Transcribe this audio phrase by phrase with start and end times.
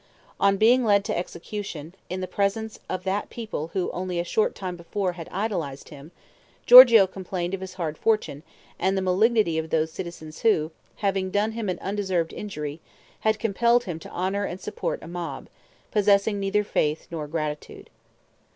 [0.39, 4.55] On being led to execution, in the presence of that people who only a short
[4.55, 6.11] time before had idolized him,
[6.65, 8.41] Giorgio complained of his hard fortune,
[8.79, 12.79] and the malignity of those citizens who, having done him an undeserved injury,
[13.19, 15.49] had compelled him to honor and support a mob,
[15.91, 17.91] possessing neither faith nor gratitude.